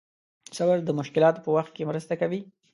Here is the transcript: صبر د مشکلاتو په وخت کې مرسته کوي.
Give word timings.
صبر 0.57 0.77
د 0.85 0.89
مشکلاتو 0.99 1.43
په 1.45 1.49
وخت 1.57 1.71
کې 1.75 1.87
مرسته 1.89 2.13
کوي. 2.21 2.41